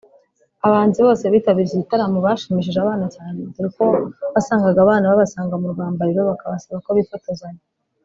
Abahanzi 0.65 0.99
bose 1.07 1.23
bitabiriye 1.33 1.69
iki 1.69 1.81
gitaramo 1.83 2.17
bashimishije 2.25 2.77
abana 2.81 3.05
cyane 3.15 3.37
dore 3.53 3.69
ko 3.75 3.83
wasangaga 4.33 4.79
abana 4.85 5.09
babasanga 5.11 5.53
mu 5.61 5.67
rwambariro 5.73 6.21
bakabasaba 6.31 6.77
ko 6.87 6.91
bifotozanya 6.99 7.63